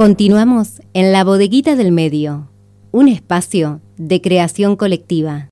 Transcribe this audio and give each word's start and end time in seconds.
Continuamos 0.00 0.80
en 0.94 1.12
la 1.12 1.24
bodeguita 1.24 1.76
del 1.76 1.92
medio, 1.92 2.48
un 2.90 3.06
espacio 3.06 3.82
de 3.98 4.22
creación 4.22 4.74
colectiva. 4.74 5.50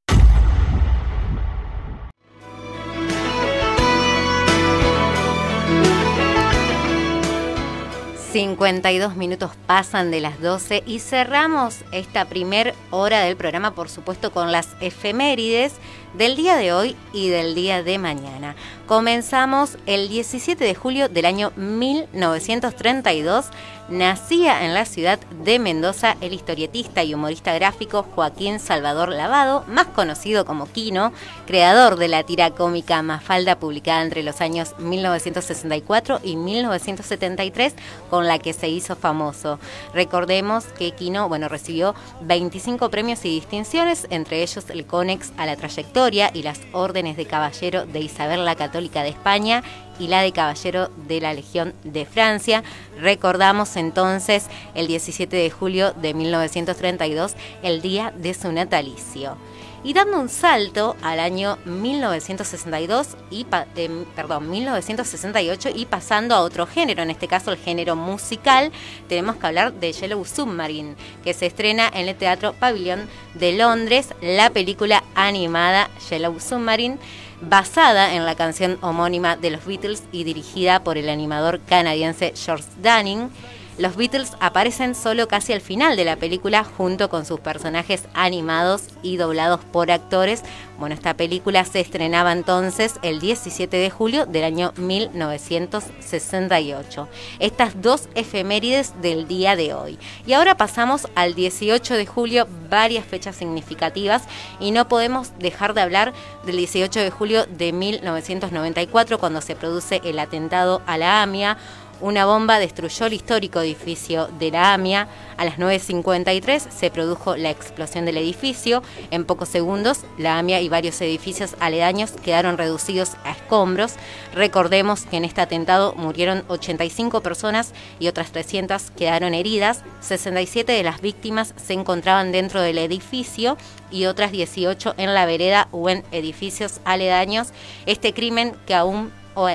52 8.32 9.16
minutos 9.16 9.50
pasan 9.66 10.10
de 10.10 10.20
las 10.20 10.40
12 10.40 10.82
y 10.86 11.00
cerramos 11.00 11.84
esta 11.92 12.24
primer 12.24 12.74
hora 12.90 13.20
del 13.20 13.36
programa, 13.36 13.74
por 13.74 13.90
supuesto, 13.90 14.32
con 14.32 14.50
las 14.50 14.76
efemérides 14.80 15.74
del 16.18 16.34
día 16.34 16.56
de 16.56 16.72
hoy 16.72 16.96
y 17.12 17.28
del 17.28 17.54
día 17.54 17.84
de 17.84 17.96
mañana. 17.96 18.56
Comenzamos 18.88 19.78
el 19.86 20.08
17 20.08 20.64
de 20.64 20.74
julio 20.74 21.08
del 21.08 21.26
año 21.26 21.52
1932. 21.56 23.46
Nacía 23.90 24.66
en 24.66 24.74
la 24.74 24.84
ciudad 24.84 25.18
de 25.44 25.58
Mendoza 25.58 26.18
el 26.20 26.34
historietista 26.34 27.02
y 27.04 27.14
humorista 27.14 27.54
gráfico 27.54 28.02
Joaquín 28.02 28.60
Salvador 28.60 29.08
Lavado, 29.08 29.64
más 29.66 29.86
conocido 29.86 30.44
como 30.44 30.70
Quino, 30.70 31.12
creador 31.46 31.96
de 31.96 32.08
la 32.08 32.22
tira 32.22 32.50
cómica 32.50 33.00
Mafalda 33.00 33.58
publicada 33.58 34.02
entre 34.02 34.22
los 34.22 34.42
años 34.42 34.74
1964 34.78 36.20
y 36.22 36.36
1973, 36.36 37.74
con 38.10 38.26
la 38.26 38.38
que 38.38 38.52
se 38.52 38.68
hizo 38.68 38.94
famoso. 38.94 39.58
Recordemos 39.94 40.64
que 40.66 40.90
Quino 40.90 41.26
bueno, 41.30 41.48
recibió 41.48 41.94
25 42.22 42.90
premios 42.90 43.24
y 43.24 43.30
distinciones, 43.30 44.06
entre 44.10 44.42
ellos 44.42 44.68
el 44.68 44.84
Conex 44.84 45.32
a 45.38 45.46
la 45.46 45.56
trayectoria 45.56 46.07
y 46.08 46.42
las 46.42 46.60
órdenes 46.72 47.18
de 47.18 47.26
caballero 47.26 47.84
de 47.84 48.00
Isabel 48.00 48.46
la 48.46 48.54
Católica 48.54 49.02
de 49.02 49.10
España 49.10 49.62
y 49.98 50.06
la 50.08 50.22
de 50.22 50.32
Caballero 50.32 50.88
de 51.06 51.20
la 51.20 51.34
Legión 51.34 51.74
de 51.84 52.06
Francia. 52.06 52.62
Recordamos 52.98 53.76
entonces 53.76 54.46
el 54.74 54.86
17 54.86 55.36
de 55.36 55.50
julio 55.50 55.92
de 55.92 56.14
1932, 56.14 57.34
el 57.62 57.82
día 57.82 58.14
de 58.16 58.32
su 58.32 58.50
natalicio. 58.52 59.36
Y 59.84 59.92
dando 59.92 60.18
un 60.18 60.28
salto 60.28 60.96
al 61.02 61.20
año 61.20 61.56
1962 61.64 63.16
y 63.30 63.46
eh, 63.76 64.04
perdón, 64.16 64.50
1968 64.50 65.70
y 65.74 65.86
pasando 65.86 66.34
a 66.34 66.40
otro 66.40 66.66
género, 66.66 67.02
en 67.02 67.10
este 67.10 67.28
caso 67.28 67.52
el 67.52 67.58
género 67.58 67.94
musical, 67.94 68.72
tenemos 69.08 69.36
que 69.36 69.46
hablar 69.46 69.72
de 69.72 69.92
Yellow 69.92 70.24
Submarine, 70.24 70.96
que 71.22 71.32
se 71.32 71.46
estrena 71.46 71.88
en 71.94 72.08
el 72.08 72.16
Teatro 72.16 72.54
Pavilión 72.54 73.08
de 73.34 73.52
Londres, 73.56 74.14
la 74.20 74.50
película 74.50 75.04
animada 75.14 75.88
Yellow 76.10 76.40
Submarine 76.40 76.98
basada 77.40 78.14
en 78.14 78.26
la 78.26 78.34
canción 78.34 78.78
homónima 78.80 79.36
de 79.36 79.50
los 79.50 79.64
Beatles 79.64 80.02
y 80.12 80.24
dirigida 80.24 80.82
por 80.82 80.98
el 80.98 81.08
animador 81.08 81.60
canadiense 81.60 82.32
George 82.36 82.66
Dunning. 82.82 83.30
Los 83.78 83.96
Beatles 83.96 84.32
aparecen 84.40 84.96
solo 84.96 85.28
casi 85.28 85.52
al 85.52 85.60
final 85.60 85.96
de 85.96 86.04
la 86.04 86.16
película 86.16 86.64
junto 86.64 87.08
con 87.08 87.24
sus 87.24 87.38
personajes 87.38 88.08
animados 88.12 88.88
y 89.02 89.18
doblados 89.18 89.60
por 89.60 89.92
actores. 89.92 90.42
Bueno, 90.80 90.96
esta 90.96 91.14
película 91.14 91.64
se 91.64 91.78
estrenaba 91.78 92.32
entonces 92.32 92.98
el 93.02 93.20
17 93.20 93.76
de 93.76 93.88
julio 93.88 94.26
del 94.26 94.42
año 94.42 94.72
1968. 94.76 97.08
Estas 97.38 97.80
dos 97.80 98.08
efemérides 98.16 99.00
del 99.00 99.28
día 99.28 99.54
de 99.54 99.74
hoy. 99.74 99.96
Y 100.26 100.32
ahora 100.32 100.56
pasamos 100.56 101.06
al 101.14 101.36
18 101.36 101.94
de 101.94 102.06
julio, 102.06 102.48
varias 102.68 103.04
fechas 103.04 103.36
significativas 103.36 104.24
y 104.58 104.72
no 104.72 104.88
podemos 104.88 105.38
dejar 105.38 105.74
de 105.74 105.82
hablar 105.82 106.12
del 106.44 106.56
18 106.56 106.98
de 106.98 107.10
julio 107.10 107.46
de 107.46 107.72
1994 107.72 109.20
cuando 109.20 109.40
se 109.40 109.54
produce 109.54 110.00
el 110.02 110.18
atentado 110.18 110.82
a 110.86 110.98
la 110.98 111.22
AMIA 111.22 111.58
una 112.00 112.26
bomba 112.26 112.58
destruyó 112.58 113.06
el 113.06 113.14
histórico 113.14 113.60
edificio 113.60 114.28
de 114.38 114.50
la 114.50 114.74
AMIA. 114.74 115.08
A 115.36 115.44
las 115.44 115.58
9.53 115.58 116.70
se 116.70 116.90
produjo 116.90 117.36
la 117.36 117.50
explosión 117.50 118.04
del 118.04 118.16
edificio. 118.16 118.82
En 119.10 119.24
pocos 119.24 119.48
segundos, 119.48 120.00
la 120.16 120.38
AMIA 120.38 120.60
y 120.60 120.68
varios 120.68 121.00
edificios 121.00 121.54
aledaños 121.60 122.12
quedaron 122.12 122.58
reducidos 122.58 123.12
a 123.24 123.32
escombros. 123.32 123.94
Recordemos 124.34 125.06
que 125.06 125.16
en 125.16 125.24
este 125.24 125.40
atentado 125.40 125.94
murieron 125.96 126.44
85 126.48 127.20
personas 127.22 127.72
y 127.98 128.08
otras 128.08 128.32
300 128.32 128.90
quedaron 128.92 129.34
heridas. 129.34 129.82
67 130.00 130.72
de 130.72 130.82
las 130.82 131.00
víctimas 131.00 131.54
se 131.56 131.72
encontraban 131.72 132.32
dentro 132.32 132.60
del 132.60 132.78
edificio 132.78 133.56
y 133.90 134.06
otras 134.06 134.32
18 134.32 134.94
en 134.98 135.14
la 135.14 135.26
vereda 135.26 135.68
o 135.72 135.88
en 135.88 136.04
edificios 136.12 136.80
aledaños. 136.84 137.48
Este 137.86 138.12
crimen 138.12 138.54
que 138.66 138.74
aún 138.74 139.12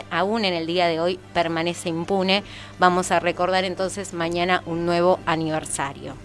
aún 0.10 0.46
en 0.46 0.54
el 0.54 0.66
día 0.66 0.88
de 0.88 1.00
hoy 1.00 1.20
permanece 1.34 1.90
impune. 1.90 2.44
Vamos 2.80 3.12
a 3.12 3.20
recordar 3.20 3.64
entonces 3.66 4.14
mañana 4.14 4.64
un 4.66 4.86
nuevo 4.86 5.20
aniversario. 5.26 6.16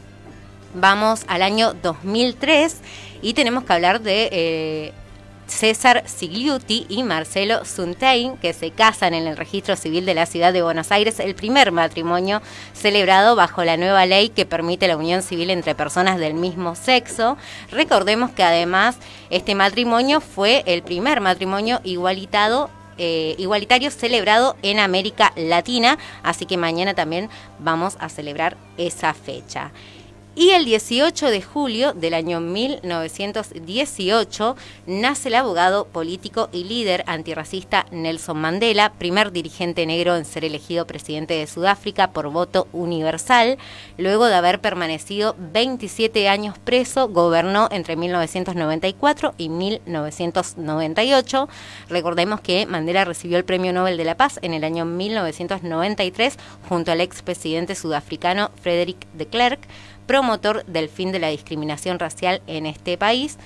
Vamos 0.74 1.24
al 1.28 1.42
año 1.42 1.74
2003 1.74 2.80
y 3.22 3.34
tenemos 3.34 3.64
que 3.64 3.72
hablar 3.72 4.00
de 4.00 4.28
eh, 4.30 4.92
César 5.48 6.04
Sigliuti 6.06 6.86
y 6.88 7.02
Marcelo 7.02 7.64
Suntein, 7.64 8.36
que 8.36 8.52
se 8.52 8.70
casan 8.70 9.14
en 9.14 9.26
el 9.26 9.36
registro 9.36 9.76
civil 9.76 10.06
de 10.06 10.14
la 10.14 10.26
ciudad 10.26 10.52
de 10.52 10.62
Buenos 10.62 10.92
Aires, 10.92 11.20
el 11.20 11.34
primer 11.34 11.72
matrimonio 11.72 12.42
celebrado 12.74 13.34
bajo 13.34 13.64
la 13.64 13.76
nueva 13.76 14.06
ley 14.06 14.28
que 14.28 14.46
permite 14.46 14.88
la 14.88 14.96
unión 14.96 15.22
civil 15.22 15.50
entre 15.50 15.74
personas 15.74 16.18
del 16.18 16.34
mismo 16.34 16.74
sexo. 16.74 17.36
Recordemos 17.70 18.30
que 18.30 18.42
además 18.42 18.96
este 19.30 19.54
matrimonio 19.54 20.20
fue 20.20 20.62
el 20.66 20.82
primer 20.82 21.20
matrimonio 21.20 21.80
igualitado 21.82 22.70
eh, 22.98 23.36
celebrado 23.90 24.56
en 24.62 24.78
América 24.78 25.32
Latina, 25.36 25.98
así 26.22 26.46
que 26.46 26.56
mañana 26.56 26.94
también 26.94 27.28
vamos 27.58 27.96
a 28.00 28.08
celebrar 28.08 28.56
esa 28.76 29.14
fecha. 29.14 29.72
Y 30.40 30.50
el 30.50 30.64
18 30.64 31.30
de 31.30 31.42
julio 31.42 31.94
del 31.94 32.14
año 32.14 32.38
1918 32.38 34.54
nace 34.86 35.30
el 35.30 35.34
abogado 35.34 35.88
político 35.88 36.48
y 36.52 36.62
líder 36.62 37.02
antirracista 37.08 37.86
Nelson 37.90 38.38
Mandela, 38.38 38.92
primer 38.92 39.32
dirigente 39.32 39.84
negro 39.84 40.14
en 40.14 40.24
ser 40.24 40.44
elegido 40.44 40.86
presidente 40.86 41.34
de 41.34 41.48
Sudáfrica 41.48 42.12
por 42.12 42.30
voto 42.30 42.68
universal. 42.72 43.58
Luego 43.96 44.26
de 44.26 44.36
haber 44.36 44.60
permanecido 44.60 45.34
27 45.36 46.28
años 46.28 46.56
preso, 46.56 47.08
gobernó 47.08 47.66
entre 47.72 47.96
1994 47.96 49.34
y 49.38 49.48
1998. 49.48 51.48
Recordemos 51.88 52.40
que 52.42 52.64
Mandela 52.64 53.04
recibió 53.04 53.38
el 53.38 53.44
Premio 53.44 53.72
Nobel 53.72 53.96
de 53.96 54.04
la 54.04 54.16
Paz 54.16 54.38
en 54.42 54.54
el 54.54 54.62
año 54.62 54.84
1993 54.84 56.38
junto 56.68 56.92
al 56.92 57.00
expresidente 57.00 57.74
sudafricano 57.74 58.52
Frederick 58.62 59.04
de 59.14 59.26
Klerk 59.26 59.66
promotor 60.08 60.64
del 60.64 60.88
fin 60.88 61.12
de 61.12 61.20
la 61.20 61.28
discriminación 61.28 62.00
racial 62.00 62.42
en 62.48 62.66
este 62.66 62.98
país. 62.98 63.38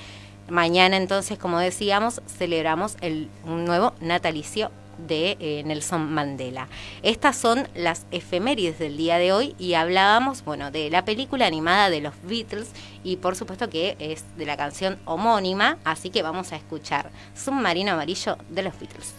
Mañana 0.49 0.97
entonces, 0.97 1.39
como 1.39 1.59
decíamos, 1.59 2.23
celebramos 2.27 2.97
el, 3.03 3.29
un 3.45 3.67
nuevo 3.67 3.93
natalicio 4.01 4.71
de 4.97 5.37
eh, 5.41 5.63
Nelson 5.65 6.13
Mandela. 6.13 6.69
Estas 7.03 7.37
son 7.37 7.67
las 7.75 8.07
efemérides 8.13 8.79
del 8.79 8.97
día 8.97 9.19
de 9.19 9.33
hoy 9.33 9.57
y 9.59 9.75
hablábamos, 9.75 10.45
bueno, 10.45 10.71
de 10.71 10.89
la 10.91 11.05
película 11.05 11.47
animada 11.47 11.91
de 11.91 12.01
los 12.01 12.15
Beatles 12.23 12.71
y 13.03 13.17
por 13.17 13.35
supuesto 13.35 13.69
que 13.69 13.97
es 13.99 14.25
de 14.37 14.47
la 14.47 14.57
canción 14.57 14.99
homónima, 15.05 15.79
así 15.85 16.11
que 16.11 16.23
vamos 16.23 16.53
a 16.53 16.57
escuchar 16.57 17.11
Submarino 17.35 17.93
Amarillo 17.93 18.37
de 18.51 18.63
los 18.63 18.75
Beatles. 18.79 19.15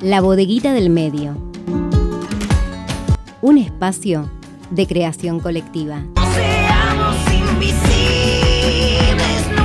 La 0.00 0.22
Bodeguita 0.22 0.72
del 0.72 0.88
Medio. 0.88 1.36
Un 3.42 3.58
espacio 3.58 4.30
de 4.70 4.86
creación 4.86 5.40
colectiva. 5.40 6.02
Invisibles, 7.32 7.82
no. 9.54 9.61